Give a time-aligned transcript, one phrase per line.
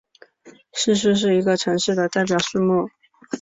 [0.73, 2.89] 市树是一个城市的代表树木。